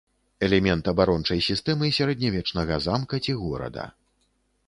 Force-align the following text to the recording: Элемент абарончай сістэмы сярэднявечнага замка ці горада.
Элемент 0.45 0.87
абарончай 0.91 1.43
сістэмы 1.49 1.91
сярэднявечнага 1.99 2.75
замка 2.87 3.15
ці 3.27 3.35
горада. 3.45 3.85